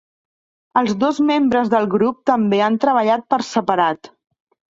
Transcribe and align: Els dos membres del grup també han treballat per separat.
Els 0.79 0.93
dos 1.03 1.19
membres 1.31 1.69
del 1.75 1.85
grup 1.91 2.17
també 2.31 2.63
han 2.69 2.79
treballat 2.87 3.27
per 3.35 3.41
separat. 3.51 4.13